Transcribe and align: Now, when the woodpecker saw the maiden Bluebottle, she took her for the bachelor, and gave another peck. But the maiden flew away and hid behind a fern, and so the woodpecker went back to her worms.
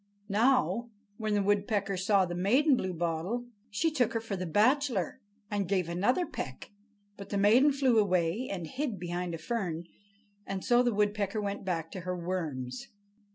Now, 0.29 0.89
when 1.17 1.35
the 1.35 1.43
woodpecker 1.43 1.95
saw 1.95 2.25
the 2.25 2.33
maiden 2.33 2.75
Bluebottle, 2.75 3.45
she 3.69 3.91
took 3.91 4.13
her 4.13 4.19
for 4.19 4.35
the 4.35 4.47
bachelor, 4.47 5.21
and 5.51 5.67
gave 5.67 5.87
another 5.87 6.25
peck. 6.25 6.71
But 7.17 7.29
the 7.29 7.37
maiden 7.37 7.71
flew 7.71 7.99
away 7.99 8.49
and 8.51 8.65
hid 8.65 8.99
behind 8.99 9.35
a 9.35 9.37
fern, 9.37 9.83
and 10.43 10.65
so 10.65 10.81
the 10.81 10.91
woodpecker 10.95 11.39
went 11.39 11.65
back 11.65 11.91
to 11.91 11.99
her 11.99 12.17
worms. 12.17 12.87